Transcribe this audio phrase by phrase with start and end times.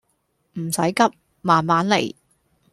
[0.53, 1.03] 唔使急
[1.41, 2.11] 慢慢嚟